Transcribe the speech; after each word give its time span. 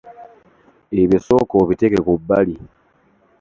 Ebyo 1.01 1.17
sooka 1.25 1.53
obiteeke 1.63 1.99
ku 2.05 2.13
bbali. 2.19 2.55